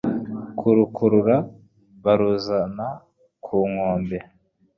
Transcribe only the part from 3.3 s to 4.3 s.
ku nkombe.